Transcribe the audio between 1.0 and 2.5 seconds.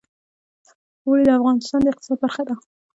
اوړي د افغانستان د اقتصاد برخه